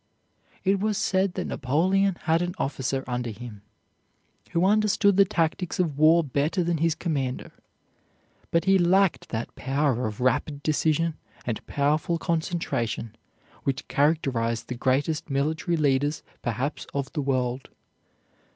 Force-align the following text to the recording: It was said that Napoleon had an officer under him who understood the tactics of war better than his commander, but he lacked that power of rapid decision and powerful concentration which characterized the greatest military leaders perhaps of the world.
It 0.63 0.79
was 0.79 0.97
said 0.97 1.35
that 1.35 1.45
Napoleon 1.45 2.17
had 2.23 2.41
an 2.41 2.55
officer 2.57 3.03
under 3.05 3.29
him 3.29 3.61
who 4.49 4.65
understood 4.65 5.15
the 5.15 5.25
tactics 5.25 5.79
of 5.79 5.99
war 5.99 6.23
better 6.23 6.63
than 6.63 6.77
his 6.79 6.95
commander, 6.95 7.51
but 8.49 8.65
he 8.65 8.79
lacked 8.79 9.29
that 9.29 9.53
power 9.55 10.07
of 10.07 10.19
rapid 10.19 10.63
decision 10.63 11.17
and 11.45 11.63
powerful 11.67 12.17
concentration 12.17 13.15
which 13.63 13.87
characterized 13.87 14.69
the 14.69 14.75
greatest 14.75 15.29
military 15.29 15.77
leaders 15.77 16.23
perhaps 16.41 16.87
of 16.95 17.13
the 17.13 17.21
world. 17.21 17.69